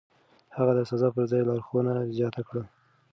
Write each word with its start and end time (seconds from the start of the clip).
هغه 0.55 0.71
د 0.75 0.79
سزا 0.89 1.09
پر 1.15 1.23
ځای 1.31 1.41
لارښوونه 1.49 1.93
زياته 2.17 2.41
کړه. 2.49 2.63